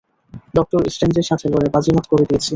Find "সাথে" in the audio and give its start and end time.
1.29-1.45